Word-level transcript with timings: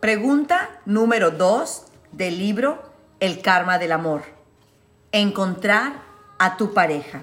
Pregunta 0.00 0.68
número 0.84 1.30
2 1.30 1.84
del 2.12 2.38
libro 2.38 2.82
El 3.18 3.40
karma 3.40 3.78
del 3.78 3.92
amor. 3.92 4.24
Encontrar 5.10 5.94
a 6.38 6.58
tu 6.58 6.74
pareja. 6.74 7.22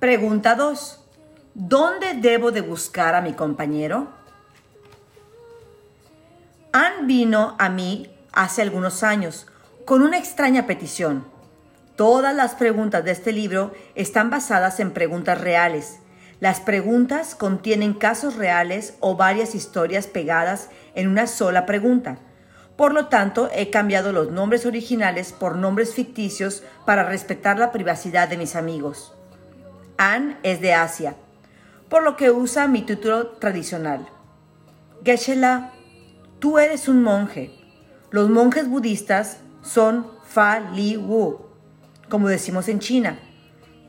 Pregunta 0.00 0.56
2. 0.56 1.00
¿Dónde 1.54 2.14
debo 2.14 2.50
de 2.50 2.62
buscar 2.62 3.14
a 3.14 3.20
mi 3.20 3.32
compañero? 3.34 4.08
Ann 6.72 7.06
vino 7.06 7.54
a 7.60 7.68
mí 7.68 8.10
hace 8.32 8.60
algunos 8.60 9.04
años 9.04 9.46
con 9.84 10.02
una 10.02 10.18
extraña 10.18 10.66
petición. 10.66 11.24
Todas 11.94 12.34
las 12.34 12.56
preguntas 12.56 13.04
de 13.04 13.12
este 13.12 13.30
libro 13.30 13.72
están 13.94 14.30
basadas 14.30 14.80
en 14.80 14.90
preguntas 14.90 15.40
reales. 15.40 16.00
Las 16.38 16.60
preguntas 16.60 17.34
contienen 17.34 17.94
casos 17.94 18.36
reales 18.36 18.94
o 19.00 19.16
varias 19.16 19.54
historias 19.54 20.06
pegadas 20.06 20.68
en 20.94 21.08
una 21.08 21.26
sola 21.26 21.64
pregunta. 21.64 22.18
Por 22.76 22.92
lo 22.92 23.06
tanto, 23.06 23.48
he 23.54 23.70
cambiado 23.70 24.12
los 24.12 24.30
nombres 24.30 24.66
originales 24.66 25.32
por 25.32 25.56
nombres 25.56 25.94
ficticios 25.94 26.62
para 26.84 27.04
respetar 27.04 27.58
la 27.58 27.72
privacidad 27.72 28.28
de 28.28 28.36
mis 28.36 28.54
amigos. 28.54 29.14
Anne 29.96 30.36
es 30.42 30.60
de 30.60 30.74
Asia, 30.74 31.16
por 31.88 32.02
lo 32.02 32.16
que 32.18 32.30
usa 32.30 32.68
mi 32.68 32.82
título 32.82 33.28
tradicional. 33.28 34.06
Geshe-la, 35.04 35.72
tú 36.38 36.58
eres 36.58 36.86
un 36.86 37.02
monje. 37.02 37.50
Los 38.10 38.28
monjes 38.28 38.68
budistas 38.68 39.38
son 39.62 40.06
Fa 40.22 40.60
Li 40.60 40.98
Wu, 40.98 41.46
como 42.10 42.28
decimos 42.28 42.68
en 42.68 42.80
China, 42.80 43.18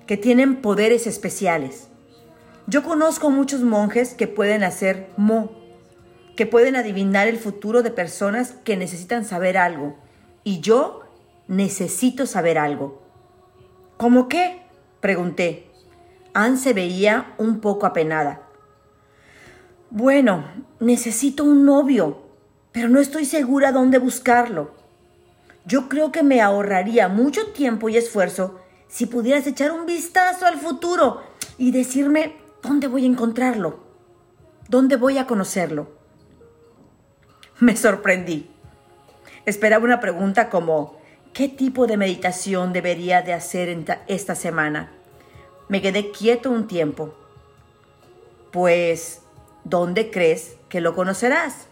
que 0.05 0.15
tienen 0.15 0.61
poderes 0.61 1.07
especiales. 1.07 1.86
Yo 2.69 2.83
conozco 2.83 3.29
muchos 3.29 3.61
monjes 3.61 4.13
que 4.13 4.27
pueden 4.27 4.61
hacer 4.61 5.09
mo, 5.15 5.51
que 6.35 6.45
pueden 6.45 6.75
adivinar 6.75 7.29
el 7.29 7.37
futuro 7.37 7.81
de 7.81 7.91
personas 7.91 8.55
que 8.65 8.75
necesitan 8.75 9.23
saber 9.23 9.57
algo. 9.57 9.95
Y 10.43 10.59
yo 10.59 11.03
necesito 11.47 12.25
saber 12.25 12.57
algo. 12.57 13.01
¿Cómo 13.95 14.27
qué? 14.27 14.63
Pregunté. 14.99 15.71
Anne 16.33 16.57
se 16.57 16.73
veía 16.73 17.33
un 17.37 17.61
poco 17.61 17.85
apenada. 17.85 18.41
Bueno, 19.89 20.43
necesito 20.81 21.45
un 21.45 21.63
novio, 21.63 22.21
pero 22.73 22.89
no 22.89 22.99
estoy 22.99 23.23
segura 23.23 23.71
dónde 23.71 23.97
buscarlo. 23.97 24.71
Yo 25.63 25.87
creo 25.87 26.11
que 26.11 26.21
me 26.21 26.41
ahorraría 26.41 27.07
mucho 27.07 27.47
tiempo 27.53 27.87
y 27.87 27.95
esfuerzo 27.95 28.59
si 28.89 29.05
pudieras 29.05 29.47
echar 29.47 29.71
un 29.71 29.85
vistazo 29.85 30.45
al 30.45 30.57
futuro 30.57 31.21
y 31.57 31.71
decirme 31.71 32.46
¿Dónde 32.61 32.87
voy 32.87 33.03
a 33.03 33.07
encontrarlo? 33.07 33.79
¿Dónde 34.67 34.95
voy 34.95 35.17
a 35.17 35.27
conocerlo? 35.27 35.91
Me 37.59 37.75
sorprendí. 37.75 38.49
Esperaba 39.45 39.85
una 39.85 39.99
pregunta 39.99 40.49
como, 40.49 40.99
¿qué 41.33 41.47
tipo 41.47 41.87
de 41.87 41.97
meditación 41.97 42.73
debería 42.73 43.21
de 43.21 43.33
hacer 43.33 43.85
esta 44.07 44.35
semana? 44.35 44.91
Me 45.69 45.81
quedé 45.81 46.11
quieto 46.11 46.49
un 46.49 46.67
tiempo. 46.67 47.13
Pues, 48.51 49.21
¿dónde 49.63 50.09
crees 50.11 50.57
que 50.67 50.81
lo 50.81 50.95
conocerás? 50.95 51.67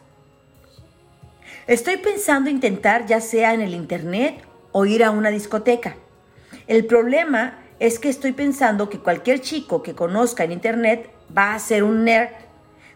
Estoy 1.68 1.98
pensando 1.98 2.50
intentar 2.50 3.08
ya 3.08 3.20
sea 3.22 3.54
en 3.54 3.62
el 3.62 3.74
Internet 3.74 4.44
o 4.72 4.86
ir 4.86 5.04
a 5.04 5.12
una 5.12 5.30
discoteca. 5.32 5.96
El 6.68 6.86
problema 6.86 7.60
es 7.80 8.00
que 8.00 8.10
estoy 8.10 8.32
pensando 8.32 8.90
que 8.90 9.00
cualquier 9.00 9.42
chico 9.42 9.84
que 9.84 9.96
conozca 9.96 10.44
en 10.44 10.52
Internet 10.52 11.10
va 11.36 11.54
a 11.54 11.60
ser 11.60 11.84
un 11.84 12.04
nerd. 12.06 12.30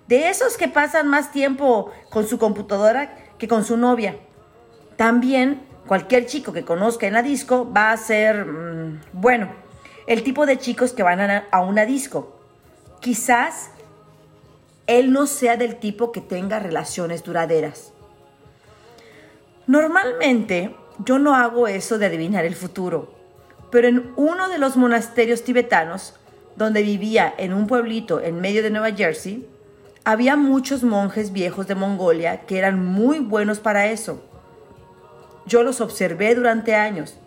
De 0.08 0.30
esos 0.30 0.58
que 0.58 0.68
pasan 0.68 1.08
más 1.08 1.32
tiempo 1.32 1.92
con 2.10 2.28
su 2.28 2.40
computadora 2.40 3.16
que 3.38 3.48
con 3.48 3.64
su 3.64 3.78
novia. 3.78 4.16
También 4.96 5.62
cualquier 5.86 6.26
chico 6.26 6.54
que 6.54 6.66
conozca 6.66 7.08
en 7.08 7.14
la 7.14 7.22
disco 7.22 7.72
va 7.72 7.92
a 7.92 7.98
ser, 7.98 8.46
mm, 8.46 9.02
bueno, 9.14 9.50
el 10.08 10.24
tipo 10.24 10.46
de 10.46 10.58
chicos 10.58 10.94
que 10.94 11.04
van 11.04 11.20
a, 11.20 11.48
a 11.52 11.62
una 11.62 11.86
disco. 11.86 12.40
Quizás 13.02 13.72
él 14.88 15.12
no 15.12 15.28
sea 15.28 15.58
del 15.58 15.76
tipo 15.76 16.12
que 16.12 16.22
tenga 16.22 16.60
relaciones 16.60 17.24
duraderas. 17.24 17.94
Normalmente 19.68 20.76
yo 21.06 21.20
no 21.20 21.36
hago 21.36 21.68
eso 21.68 22.00
de 22.00 22.08
adivinar 22.08 22.46
el 22.46 22.56
futuro 22.56 23.19
pero 23.72 23.88
en 23.88 24.12
uno 24.16 24.50
de 24.50 24.58
los 24.58 24.78
monasterios 24.78 25.44
tibetanos, 25.44 26.16
donde 26.56 26.82
vivía 26.82 27.34
en 27.38 27.54
un 27.54 27.68
pueblito 27.68 28.20
en 28.20 28.42
medio 28.42 28.64
de 28.64 28.70
Nueva 28.70 28.92
Jersey, 28.92 29.48
había 30.04 30.36
muchos 30.36 30.84
monjes 30.84 31.32
viejos 31.32 31.68
de 31.68 31.76
Mongolia 31.76 32.42
que 32.42 32.58
eran 32.58 32.84
muy 32.84 33.20
buenos 33.20 33.60
para 33.60 33.88
eso. 33.88 34.24
Yo 35.46 35.64
los 35.64 35.82
observé 35.82 36.36
durante 36.36 36.76
años, 36.76 37.18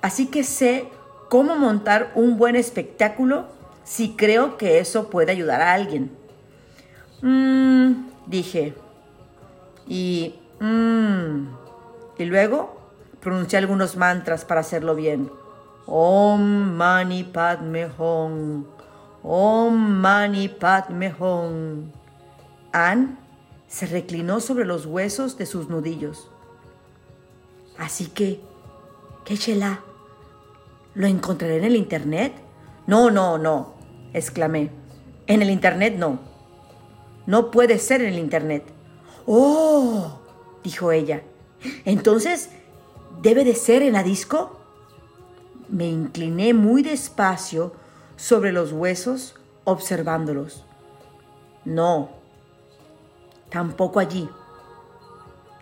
así 0.00 0.26
que 0.26 0.44
sé 0.44 0.88
cómo 1.28 1.56
montar 1.56 2.12
un 2.14 2.36
buen 2.36 2.56
espectáculo 2.56 3.46
si 3.84 4.14
creo 4.16 4.56
que 4.56 4.78
eso 4.78 5.10
puede 5.10 5.32
ayudar 5.32 5.60
a 5.60 5.72
alguien. 5.72 6.10
Mmm, 7.22 8.08
dije. 8.26 8.74
Y... 9.86 10.34
Mmm. 10.60 11.46
Y 12.18 12.24
luego 12.24 12.80
pronuncié 13.20 13.58
algunos 13.58 13.96
mantras 13.96 14.44
para 14.44 14.60
hacerlo 14.60 14.94
bien. 14.94 15.30
Om 15.86 16.76
Mani 16.76 17.24
Padme 17.24 17.90
Hum. 17.98 18.66
Om 19.22 20.00
Mani 20.00 20.48
Padme 20.48 21.14
Hum. 21.18 21.90
Anne 22.72 23.16
se 23.68 23.86
reclinó 23.86 24.40
sobre 24.40 24.64
los 24.64 24.86
huesos 24.86 25.36
de 25.38 25.46
sus 25.46 25.68
nudillos. 25.68 26.28
Así 27.78 28.06
que, 28.06 28.40
¿qué 29.24 29.36
chela? 29.36 29.80
¿Lo 30.94 31.06
encontraré 31.06 31.56
en 31.56 31.64
el 31.64 31.76
internet? 31.76 32.34
No, 32.86 33.10
no, 33.10 33.38
no, 33.38 33.74
exclamé. 34.12 34.70
En 35.26 35.42
el 35.42 35.50
internet 35.50 35.94
no. 35.96 36.18
No 37.26 37.50
puede 37.50 37.78
ser 37.78 38.02
en 38.02 38.12
el 38.12 38.18
internet. 38.18 38.64
Oh, 39.26 40.20
dijo 40.62 40.92
ella. 40.92 41.22
Entonces, 41.84 42.50
¿debe 43.22 43.44
de 43.44 43.54
ser 43.54 43.82
en 43.82 43.94
la 43.94 44.02
disco? 44.02 44.61
Me 45.72 45.88
incliné 45.88 46.52
muy 46.52 46.82
despacio 46.82 47.72
sobre 48.16 48.52
los 48.52 48.72
huesos 48.72 49.36
observándolos. 49.64 50.66
No, 51.64 52.10
tampoco 53.48 53.98
allí. 53.98 54.28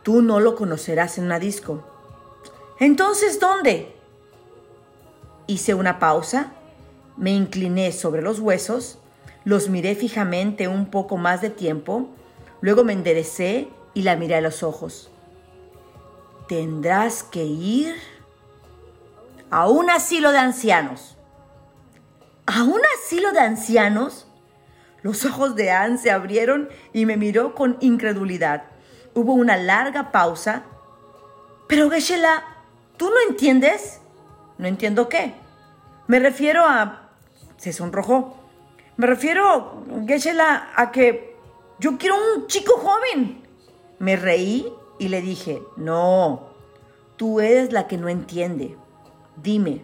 Tú 0.02 0.20
no 0.20 0.40
lo 0.40 0.56
conocerás 0.56 1.16
en 1.16 1.26
una 1.26 1.38
disco. 1.38 1.84
Entonces, 2.80 3.38
¿dónde? 3.38 3.94
Hice 5.46 5.74
una 5.74 6.00
pausa, 6.00 6.54
me 7.16 7.30
incliné 7.30 7.92
sobre 7.92 8.20
los 8.20 8.40
huesos, 8.40 8.98
los 9.44 9.68
miré 9.68 9.94
fijamente 9.94 10.66
un 10.66 10.90
poco 10.90 11.18
más 11.18 11.40
de 11.40 11.50
tiempo, 11.50 12.08
luego 12.60 12.82
me 12.82 12.94
enderecé 12.94 13.68
y 13.94 14.02
la 14.02 14.16
miré 14.16 14.34
a 14.34 14.40
los 14.40 14.64
ojos. 14.64 15.08
Tendrás 16.48 17.22
que 17.22 17.44
ir 17.44 17.94
a 19.50 19.68
un 19.68 19.90
asilo 19.90 20.32
de 20.32 20.38
ancianos. 20.38 21.16
¿A 22.46 22.62
un 22.62 22.80
asilo 22.98 23.32
de 23.32 23.40
ancianos? 23.40 24.26
Los 25.02 25.24
ojos 25.24 25.56
de 25.56 25.70
Anne 25.70 25.98
se 25.98 26.10
abrieron 26.10 26.68
y 26.92 27.06
me 27.06 27.16
miró 27.16 27.54
con 27.54 27.76
incredulidad. 27.80 28.64
Hubo 29.14 29.34
una 29.34 29.56
larga 29.56 30.12
pausa. 30.12 30.62
Pero 31.66 31.90
Geshe-la, 31.90 32.44
¿tú 32.96 33.08
no 33.10 33.16
entiendes? 33.28 34.00
¿No 34.58 34.66
entiendo 34.66 35.08
qué? 35.08 35.34
Me 36.06 36.18
refiero 36.18 36.64
a... 36.64 37.08
Se 37.56 37.72
sonrojó. 37.72 38.36
Me 38.96 39.06
refiero, 39.06 39.84
Geshe-la, 40.06 40.72
a 40.76 40.92
que 40.92 41.36
yo 41.78 41.96
quiero 41.98 42.16
un 42.36 42.46
chico 42.46 42.74
joven. 42.78 43.42
Me 43.98 44.16
reí 44.16 44.72
y 44.98 45.08
le 45.08 45.22
dije, 45.22 45.62
no, 45.76 46.50
tú 47.16 47.40
eres 47.40 47.72
la 47.72 47.86
que 47.86 47.96
no 47.96 48.08
entiende. 48.08 48.76
Dime, 49.36 49.82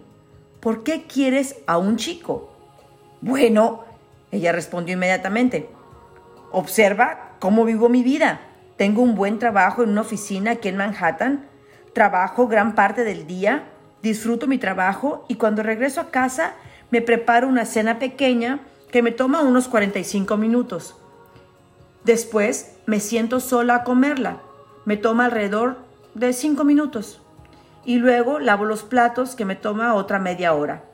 ¿por 0.61 0.83
qué 0.83 1.07
quieres 1.07 1.57
a 1.67 1.79
un 1.79 1.97
chico? 1.97 2.53
Bueno, 3.21 3.85
ella 4.31 4.53
respondió 4.53 4.95
inmediatamente. 4.95 5.71
Observa 6.51 7.37
cómo 7.39 7.65
vivo 7.65 7.89
mi 7.89 8.03
vida. 8.03 8.41
Tengo 8.77 9.03
un 9.03 9.15
buen 9.15 9.39
trabajo 9.39 9.83
en 9.83 9.91
una 9.91 10.03
oficina 10.03 10.53
aquí 10.53 10.69
en 10.69 10.77
Manhattan. 10.77 11.47
Trabajo 11.93 12.49
gran 12.49 12.75
parte 12.75 13.05
del 13.05 13.27
día. 13.27 13.69
Disfruto 14.03 14.47
mi 14.47 14.59
trabajo 14.59 15.25
y 15.29 15.37
cuando 15.37 15.63
regreso 15.63 16.01
a 16.01 16.11
casa 16.11 16.55
me 16.91 17.01
preparo 17.01 17.49
una 17.49 17.65
cena 17.65 17.99
pequeña 17.99 18.61
que 18.91 19.03
me 19.03 19.13
toma 19.13 19.43
unos 19.43 19.69
45 19.69 20.37
minutos. 20.37 20.97
Después 22.05 22.77
me 22.87 23.01
siento 23.01 23.41
sola 23.41 23.77
a 23.77 23.85
comerla. 23.85 24.41
Me 24.85 24.97
toma 24.97 25.25
alrededor 25.25 25.79
de 26.15 26.33
5 26.33 26.63
minutos 26.65 27.21
y 27.87 27.99
luego 27.99 28.41
lavo 28.41 28.65
los 28.65 28.83
platos 28.83 29.37
que 29.37 29.45
me 29.45 29.55
toma 29.55 29.95
otra 29.95 30.19
media 30.19 30.53
hora. 30.53 30.85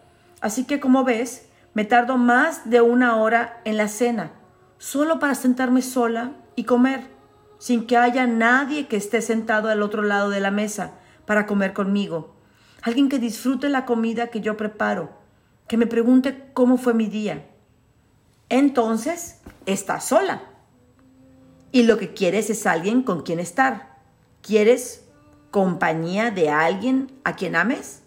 Así 0.43 0.65
que 0.65 0.79
como 0.79 1.05
ves, 1.05 1.49
me 1.73 1.87
tardo 1.87 2.19
más 2.19 2.69
de 2.69 2.83
una 2.83 3.17
hora 3.17 3.63
en 3.65 3.79
la 3.79 3.89
cena, 3.89 4.33
solo 4.77 5.19
para 5.19 5.35
sentarme 5.35 5.81
sola 5.83 6.33
y 6.55 6.65
comer. 6.65 7.11
sin 7.59 7.87
que 7.87 7.97
haya 7.97 8.27
nadie 8.27 8.89
que 8.89 8.97
esté 8.97 9.23
sentado 9.23 9.69
al 9.69 9.83
otro 9.83 10.03
lado 10.03 10.31
de 10.31 10.41
la 10.41 10.51
mesa 10.51 10.95
para 11.27 11.47
comer 11.47 11.73
conmigo. 11.73 12.35
Alguien 12.83 13.09
que 13.09 13.21
disfrute 13.21 13.69
la 13.69 13.85
comida 13.85 14.27
que 14.27 14.41
yo 14.41 14.57
preparo, 14.57 15.11
que 15.69 15.77
me 15.77 15.87
pregunte 15.87 16.51
cómo 16.55 16.77
fue 16.77 16.93
mi 16.93 17.07
día. 17.07 17.47
Entonces, 18.49 19.41
estás 19.65 20.07
sola. 20.07 20.43
Y 21.71 21.85
lo 21.85 21.99
que 21.99 22.15
quieres 22.15 22.51
es 22.51 22.67
alguien 22.67 23.05
con 23.05 23.23
quien 23.23 23.39
estar. 23.39 23.97
¿Quieres 24.43 25.09
compañía 25.53 26.33
de 26.33 26.51
alguien 26.51 27.13
a 27.23 27.37
quien 27.37 27.55
ames? 27.55 28.03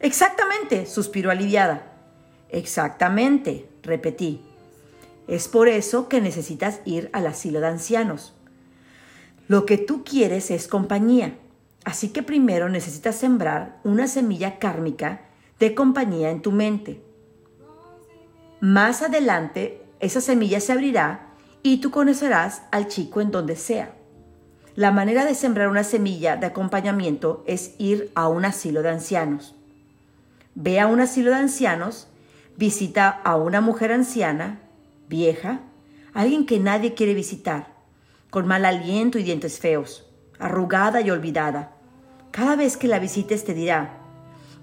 Exactamente, 0.00 0.84
suspiró 0.84 1.30
aliviada. 1.30 1.94
Exactamente, 2.50 3.70
repetí. 3.82 4.42
Es 5.28 5.48
por 5.48 5.68
eso 5.68 6.08
que 6.08 6.20
necesitas 6.20 6.80
ir 6.84 7.08
al 7.14 7.28
asilo 7.28 7.60
de 7.60 7.68
ancianos. 7.68 8.34
Lo 9.48 9.64
que 9.64 9.78
tú 9.78 10.02
quieres 10.04 10.50
es 10.50 10.66
compañía. 10.68 11.38
Así 11.84 12.08
que 12.08 12.22
primero 12.22 12.68
necesitas 12.68 13.14
sembrar 13.14 13.80
una 13.84 14.08
semilla 14.08 14.58
kármica 14.58 15.22
de 15.60 15.74
compañía 15.74 16.30
en 16.30 16.42
tu 16.42 16.50
mente. 16.50 17.00
Más 18.60 19.02
adelante, 19.02 19.82
esa 20.00 20.20
semilla 20.20 20.58
se 20.60 20.72
abrirá 20.72 21.28
y 21.62 21.78
tú 21.78 21.92
conocerás 21.92 22.62
al 22.72 22.88
chico 22.88 23.20
en 23.20 23.30
donde 23.30 23.54
sea. 23.54 23.94
La 24.74 24.90
manera 24.90 25.26
de 25.26 25.34
sembrar 25.34 25.68
una 25.68 25.84
semilla 25.84 26.36
de 26.36 26.46
acompañamiento 26.46 27.44
es 27.46 27.74
ir 27.76 28.10
a 28.14 28.28
un 28.28 28.46
asilo 28.46 28.82
de 28.82 28.88
ancianos. 28.88 29.54
Ve 30.54 30.80
a 30.80 30.86
un 30.86 31.00
asilo 31.00 31.30
de 31.30 31.36
ancianos, 31.36 32.08
visita 32.56 33.20
a 33.22 33.36
una 33.36 33.60
mujer 33.60 33.92
anciana, 33.92 34.60
vieja, 35.10 35.60
alguien 36.14 36.46
que 36.46 36.58
nadie 36.58 36.94
quiere 36.94 37.12
visitar, 37.12 37.66
con 38.30 38.46
mal 38.46 38.64
aliento 38.64 39.18
y 39.18 39.24
dientes 39.24 39.58
feos, 39.58 40.06
arrugada 40.38 41.02
y 41.02 41.10
olvidada. 41.10 41.72
Cada 42.30 42.56
vez 42.56 42.78
que 42.78 42.88
la 42.88 42.98
visites 42.98 43.44
te 43.44 43.52
dirá, 43.52 43.98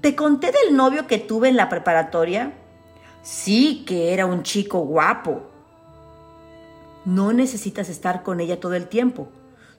¿te 0.01 0.15
conté 0.15 0.51
del 0.51 0.75
novio 0.75 1.05
que 1.05 1.19
tuve 1.19 1.49
en 1.49 1.55
la 1.55 1.69
preparatoria? 1.69 2.53
Sí, 3.21 3.83
que 3.85 4.11
era 4.11 4.25
un 4.25 4.41
chico 4.41 4.79
guapo. 4.79 5.43
No 7.05 7.31
necesitas 7.31 7.89
estar 7.89 8.23
con 8.23 8.39
ella 8.39 8.59
todo 8.59 8.73
el 8.73 8.87
tiempo. 8.87 9.29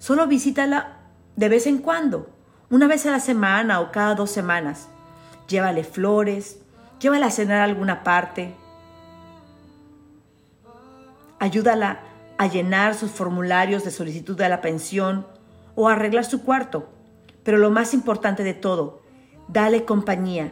Solo 0.00 0.26
visítala 0.26 0.96
de 1.36 1.50
vez 1.50 1.66
en 1.66 1.76
cuando, 1.76 2.30
una 2.70 2.86
vez 2.86 3.04
a 3.04 3.10
la 3.10 3.20
semana 3.20 3.80
o 3.80 3.92
cada 3.92 4.14
dos 4.14 4.30
semanas. 4.30 4.88
Llévale 5.46 5.84
flores, 5.84 6.58
llévala 6.98 7.26
a 7.26 7.30
cenar 7.30 7.60
a 7.60 7.64
alguna 7.64 8.02
parte. 8.02 8.54
Ayúdala 11.38 12.00
a 12.38 12.46
llenar 12.46 12.94
sus 12.94 13.10
formularios 13.10 13.84
de 13.84 13.90
solicitud 13.90 14.38
de 14.38 14.48
la 14.48 14.62
pensión 14.62 15.26
o 15.74 15.86
a 15.86 15.92
arreglar 15.92 16.24
su 16.24 16.44
cuarto. 16.44 16.88
Pero 17.44 17.58
lo 17.58 17.70
más 17.70 17.92
importante 17.92 18.42
de 18.42 18.54
todo, 18.54 19.02
dale 19.48 19.84
compañía. 19.84 20.50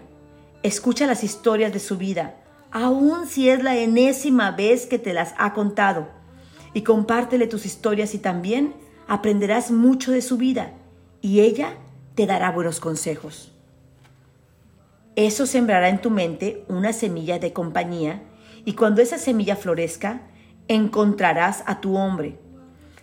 Escucha 0.62 1.06
las 1.06 1.24
historias 1.24 1.72
de 1.72 1.80
su 1.80 1.96
vida, 1.96 2.34
aun 2.70 3.26
si 3.26 3.48
es 3.48 3.62
la 3.62 3.76
enésima 3.76 4.50
vez 4.50 4.84
que 4.84 4.98
te 4.98 5.14
las 5.14 5.32
ha 5.38 5.54
contado. 5.54 6.06
Y 6.74 6.82
compártele 6.82 7.46
tus 7.46 7.64
historias 7.64 8.12
y 8.12 8.18
también 8.18 8.74
aprenderás 9.08 9.70
mucho 9.70 10.12
de 10.12 10.22
su 10.22 10.36
vida 10.36 10.72
y 11.20 11.40
ella 11.40 11.74
te 12.14 12.26
dará 12.26 12.52
buenos 12.52 12.78
consejos. 12.78 13.52
Eso 15.16 15.46
sembrará 15.46 15.88
en 15.88 16.00
tu 16.00 16.10
mente 16.10 16.64
una 16.68 16.92
semilla 16.92 17.40
de 17.40 17.52
compañía 17.52 18.22
y 18.64 18.74
cuando 18.74 19.02
esa 19.02 19.18
semilla 19.18 19.56
florezca, 19.56 20.20
encontrarás 20.68 21.64
a 21.66 21.80
tu 21.80 21.96
hombre. 21.96 22.38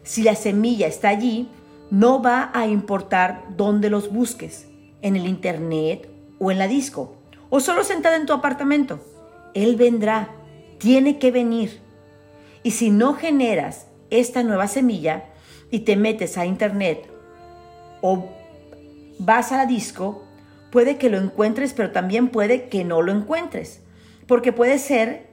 Si 0.04 0.22
la 0.22 0.36
semilla 0.36 0.88
está 0.88 1.10
allí, 1.10 1.50
no 1.90 2.22
va 2.22 2.52
a 2.54 2.68
importar 2.68 3.44
dónde 3.57 3.90
los 3.90 4.13
busques, 4.13 4.68
en 5.02 5.16
el 5.16 5.25
internet 5.25 6.07
o 6.40 6.52
en 6.52 6.60
la 6.60 6.68
disco, 6.68 7.16
o 7.50 7.60
solo 7.60 7.84
sentada 7.84 8.16
en 8.16 8.25
tu 8.25 8.34
apartamento. 8.34 9.00
Él 9.54 9.75
vendrá, 9.75 10.30
tiene 10.78 11.18
que 11.18 11.31
venir. 11.31 11.80
Y 12.63 12.72
si 12.72 12.92
no 12.92 13.16
generas 13.16 13.88
esta 14.10 14.44
nueva 14.44 14.68
semilla 14.68 15.25
y 15.71 15.79
te 15.79 15.95
metes 15.95 16.38
a 16.38 16.45
internet 16.45 17.09
o 18.01 18.29
vas 19.19 19.51
a 19.51 19.57
la 19.57 19.65
disco, 19.65 20.23
puede 20.71 20.97
que 20.97 21.09
lo 21.09 21.17
encuentres, 21.17 21.73
pero 21.73 21.91
también 21.91 22.29
puede 22.29 22.69
que 22.69 22.83
no 22.83 23.01
lo 23.01 23.12
encuentres. 23.12 23.81
Porque 24.27 24.53
puede 24.53 24.79
ser 24.79 25.27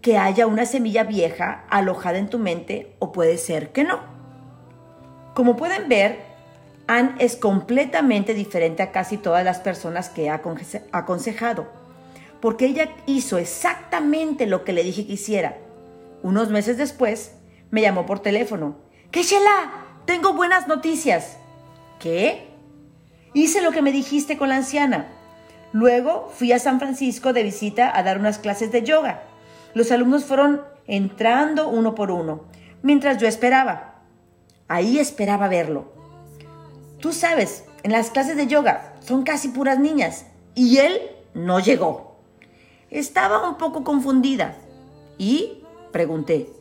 que 0.00 0.18
haya 0.18 0.46
una 0.46 0.66
semilla 0.66 1.04
vieja 1.04 1.64
alojada 1.68 2.18
en 2.18 2.28
tu 2.28 2.38
mente 2.38 2.94
o 2.98 3.12
puede 3.12 3.38
ser 3.38 3.72
que 3.72 3.84
no. 3.84 4.00
Como 5.34 5.56
pueden 5.56 5.88
ver, 5.88 6.18
Anne 6.86 7.14
es 7.18 7.36
completamente 7.36 8.34
diferente 8.34 8.82
a 8.82 8.92
casi 8.92 9.18
todas 9.18 9.44
las 9.44 9.58
personas 9.58 10.08
que 10.08 10.30
ha 10.30 10.42
aconsejado, 10.92 11.66
porque 12.40 12.66
ella 12.66 12.90
hizo 13.06 13.38
exactamente 13.38 14.46
lo 14.46 14.64
que 14.64 14.72
le 14.72 14.82
dije 14.82 15.06
que 15.06 15.12
hiciera. 15.12 15.58
Unos 16.22 16.48
meses 16.50 16.78
después, 16.78 17.34
me 17.70 17.82
llamó 17.82 18.06
por 18.06 18.20
teléfono. 18.20 18.76
¡Que 19.10 19.24
Tengo 20.04 20.34
buenas 20.34 20.68
noticias. 20.68 21.38
¿Qué? 21.98 22.48
Hice 23.32 23.62
lo 23.62 23.72
que 23.72 23.82
me 23.82 23.90
dijiste 23.90 24.36
con 24.36 24.50
la 24.50 24.56
anciana. 24.56 25.08
Luego 25.72 26.30
fui 26.34 26.52
a 26.52 26.58
San 26.58 26.78
Francisco 26.78 27.32
de 27.32 27.42
visita 27.42 27.90
a 27.96 28.02
dar 28.02 28.18
unas 28.18 28.38
clases 28.38 28.70
de 28.70 28.82
yoga. 28.82 29.22
Los 29.74 29.92
alumnos 29.92 30.24
fueron 30.24 30.62
entrando 30.86 31.68
uno 31.68 31.94
por 31.94 32.10
uno, 32.10 32.44
mientras 32.82 33.18
yo 33.18 33.26
esperaba. 33.26 34.02
Ahí 34.68 34.98
esperaba 34.98 35.48
verlo. 35.48 35.92
Tú 37.00 37.12
sabes, 37.12 37.64
en 37.82 37.92
las 37.92 38.10
clases 38.10 38.36
de 38.36 38.46
yoga 38.46 38.94
son 39.00 39.22
casi 39.22 39.48
puras 39.48 39.78
niñas 39.78 40.26
y 40.54 40.78
él 40.78 41.00
no 41.32 41.60
llegó. 41.60 42.18
Estaba 42.90 43.48
un 43.48 43.56
poco 43.56 43.84
confundida 43.84 44.56
y 45.16 45.62
pregunté. 45.92 46.57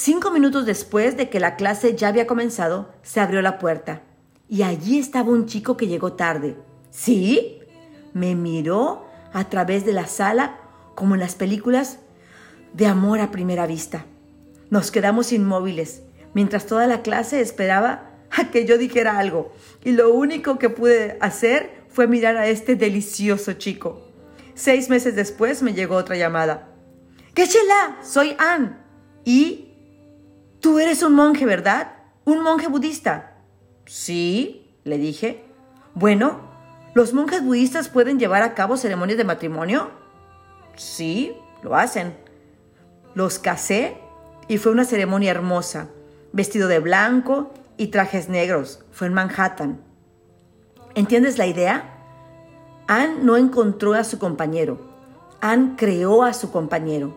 Cinco 0.00 0.30
minutos 0.30 0.64
después 0.64 1.16
de 1.16 1.28
que 1.28 1.40
la 1.40 1.56
clase 1.56 1.96
ya 1.96 2.06
había 2.06 2.28
comenzado, 2.28 2.88
se 3.02 3.18
abrió 3.18 3.42
la 3.42 3.58
puerta 3.58 4.02
y 4.48 4.62
allí 4.62 4.96
estaba 4.96 5.30
un 5.30 5.46
chico 5.46 5.76
que 5.76 5.88
llegó 5.88 6.12
tarde. 6.12 6.56
¿Sí? 6.88 7.58
Me 8.14 8.36
miró 8.36 9.04
a 9.32 9.48
través 9.48 9.84
de 9.84 9.92
la 9.92 10.06
sala 10.06 10.60
como 10.94 11.16
en 11.16 11.20
las 11.20 11.34
películas 11.34 11.98
de 12.74 12.86
amor 12.86 13.18
a 13.18 13.32
primera 13.32 13.66
vista. 13.66 14.06
Nos 14.70 14.92
quedamos 14.92 15.32
inmóviles 15.32 16.02
mientras 16.32 16.66
toda 16.66 16.86
la 16.86 17.02
clase 17.02 17.40
esperaba 17.40 18.12
a 18.30 18.52
que 18.52 18.66
yo 18.66 18.78
dijera 18.78 19.18
algo 19.18 19.52
y 19.84 19.90
lo 19.90 20.14
único 20.14 20.60
que 20.60 20.70
pude 20.70 21.18
hacer 21.20 21.72
fue 21.88 22.06
mirar 22.06 22.36
a 22.36 22.46
este 22.46 22.76
delicioso 22.76 23.54
chico. 23.54 24.06
Seis 24.54 24.90
meses 24.90 25.16
después 25.16 25.60
me 25.60 25.74
llegó 25.74 25.96
otra 25.96 26.14
llamada. 26.14 26.68
¡Qué 27.34 27.48
chela! 27.48 27.98
Soy 28.04 28.36
Ann. 28.38 28.78
Y 29.24 29.67
tú 30.60 30.78
eres 30.78 31.02
un 31.02 31.14
monje, 31.14 31.46
¿verdad? 31.46 31.92
Un 32.24 32.42
monje 32.42 32.68
budista. 32.68 33.36
Sí, 33.86 34.76
le 34.84 34.98
dije. 34.98 35.44
Bueno, 35.94 36.40
¿los 36.94 37.12
monjes 37.12 37.42
budistas 37.42 37.88
pueden 37.88 38.18
llevar 38.18 38.42
a 38.42 38.54
cabo 38.54 38.76
ceremonias 38.76 39.18
de 39.18 39.24
matrimonio? 39.24 39.90
Sí, 40.76 41.34
lo 41.62 41.74
hacen. 41.74 42.14
Los 43.14 43.38
casé 43.38 43.98
y 44.46 44.58
fue 44.58 44.72
una 44.72 44.84
ceremonia 44.84 45.30
hermosa, 45.30 45.88
vestido 46.32 46.68
de 46.68 46.78
blanco 46.78 47.52
y 47.76 47.88
trajes 47.88 48.28
negros. 48.28 48.84
Fue 48.92 49.06
en 49.06 49.14
Manhattan. 49.14 49.80
¿Entiendes 50.94 51.38
la 51.38 51.46
idea? 51.46 51.94
Anne 52.86 53.18
no 53.22 53.36
encontró 53.36 53.94
a 53.94 54.04
su 54.04 54.18
compañero. 54.18 54.80
Anne 55.40 55.74
creó 55.76 56.22
a 56.24 56.32
su 56.32 56.50
compañero. 56.50 57.16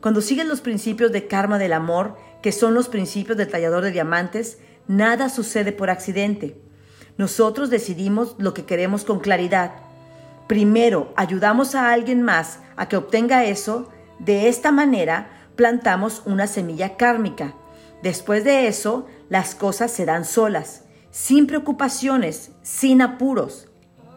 Cuando 0.00 0.20
sigues 0.22 0.46
los 0.46 0.60
principios 0.60 1.12
de 1.12 1.26
karma 1.26 1.58
del 1.58 1.72
amor, 1.72 2.16
que 2.42 2.52
son 2.52 2.74
los 2.74 2.88
principios 2.88 3.36
del 3.36 3.48
tallador 3.48 3.84
de 3.84 3.92
diamantes, 3.92 4.58
Nada 4.90 5.28
sucede 5.28 5.70
por 5.70 5.88
accidente. 5.88 6.60
Nosotros 7.16 7.70
decidimos 7.70 8.34
lo 8.38 8.54
que 8.54 8.64
queremos 8.64 9.04
con 9.04 9.20
claridad. 9.20 9.70
Primero, 10.48 11.12
ayudamos 11.16 11.76
a 11.76 11.92
alguien 11.92 12.22
más 12.22 12.58
a 12.74 12.88
que 12.88 12.96
obtenga 12.96 13.44
eso. 13.44 13.88
De 14.18 14.48
esta 14.48 14.72
manera, 14.72 15.30
plantamos 15.54 16.22
una 16.26 16.48
semilla 16.48 16.96
kármica. 16.96 17.54
Después 18.02 18.42
de 18.42 18.66
eso, 18.66 19.06
las 19.28 19.54
cosas 19.54 19.92
se 19.92 20.06
dan 20.06 20.24
solas, 20.24 20.86
sin 21.12 21.46
preocupaciones, 21.46 22.50
sin 22.62 23.00
apuros. 23.00 23.68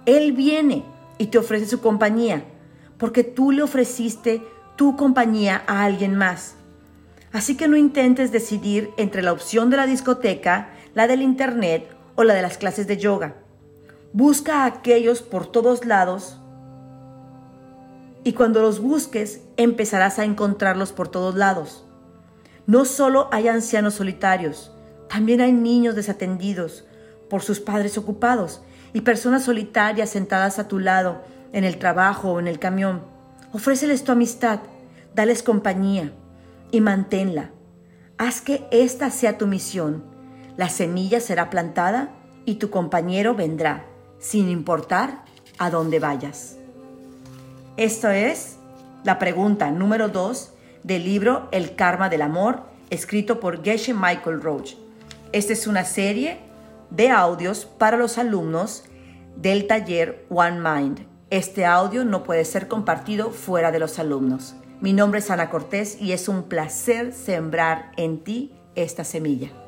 Él 0.07 0.31
viene 0.31 0.85
y 1.19 1.27
te 1.27 1.37
ofrece 1.37 1.67
su 1.67 1.81
compañía, 1.81 2.45
porque 2.97 3.23
tú 3.23 3.51
le 3.51 3.61
ofreciste 3.61 4.41
tu 4.75 4.95
compañía 4.95 5.63
a 5.67 5.83
alguien 5.83 6.15
más. 6.15 6.55
Así 7.33 7.57
que 7.57 7.67
no 7.67 7.75
intentes 7.75 8.31
decidir 8.31 8.91
entre 8.95 9.23
la 9.23 9.33
opción 9.33 9.71
de 9.71 9.77
la 9.77 9.87
discoteca, 9.87 10.69
la 10.93 11.07
del 11.07 11.23
internet 11.23 11.89
o 12.15 12.23
la 12.23 12.35
de 12.35 12.43
las 12.43 12.59
clases 12.59 12.85
de 12.85 12.97
yoga. 12.97 13.33
Busca 14.13 14.61
a 14.61 14.65
aquellos 14.65 15.23
por 15.23 15.47
todos 15.47 15.83
lados 15.85 16.37
y 18.23 18.33
cuando 18.33 18.61
los 18.61 18.79
busques 18.79 19.41
empezarás 19.57 20.19
a 20.19 20.25
encontrarlos 20.25 20.93
por 20.93 21.07
todos 21.07 21.33
lados. 21.33 21.83
No 22.67 22.85
solo 22.85 23.27
hay 23.31 23.47
ancianos 23.49 23.95
solitarios, 23.95 24.69
También 25.09 25.41
hay 25.41 25.51
niños 25.51 25.93
desatendidos 25.93 26.85
por 27.29 27.43
sus 27.43 27.59
padres 27.59 27.99
ocupados 27.99 28.63
y 28.93 29.01
personas 29.01 29.43
solitarias 29.43 30.09
sentadas 30.09 30.57
a 30.57 30.67
tu 30.67 30.79
lado 30.79 31.21
en 31.51 31.65
el 31.65 31.77
trabajo 31.77 32.31
o 32.31 32.39
en 32.39 32.47
el 32.47 32.57
camión. 32.57 33.03
Ofréceles 33.51 34.03
tu 34.03 34.11
amistad, 34.11 34.61
dales 35.13 35.43
compañía 35.43 36.13
y 36.73 36.81
manténla. 36.81 37.51
Haz 38.17 38.41
que 38.41 38.65
esta 38.71 39.11
sea 39.11 39.37
tu 39.37 39.45
misión. 39.45 40.03
La 40.57 40.69
semilla 40.69 41.19
será 41.19 41.51
plantada 41.51 42.09
y 42.45 42.55
tu 42.55 42.71
compañero 42.71 43.35
vendrá, 43.35 43.85
sin 44.17 44.49
importar 44.49 45.23
a 45.59 45.69
dónde 45.69 45.99
vayas. 45.99 46.57
Esto 47.77 48.09
es 48.09 48.57
la 49.03 49.19
pregunta 49.19 49.69
número 49.69 50.09
2 50.09 50.51
del 50.81 51.03
libro 51.05 51.47
El 51.51 51.75
Karma 51.75 52.09
del 52.09 52.23
Amor, 52.23 52.63
escrito 52.89 53.39
por 53.39 53.63
Geshe 53.63 53.93
Michael 53.93 54.41
Roach. 54.41 54.73
Esta 55.31 55.53
es 55.53 55.67
una 55.67 55.85
serie 55.85 56.39
de 56.89 57.11
audios 57.11 57.65
para 57.65 57.97
los 57.97 58.17
alumnos 58.17 58.83
del 59.35 59.67
taller 59.67 60.25
One 60.29 60.59
Mind. 60.59 61.05
Este 61.29 61.67
audio 61.67 62.03
no 62.03 62.23
puede 62.23 62.45
ser 62.45 62.67
compartido 62.67 63.29
fuera 63.29 63.71
de 63.71 63.77
los 63.77 63.99
alumnos. 63.99 64.55
Mi 64.83 64.91
nombre 64.91 65.19
es 65.19 65.31
Ana 65.31 65.49
Cortés 65.49 65.97
y 66.01 66.11
es 66.11 66.27
un 66.27 66.43
placer 66.43 67.13
sembrar 67.13 67.93
en 67.95 68.21
ti 68.21 68.51
esta 68.75 69.05
semilla. 69.05 69.62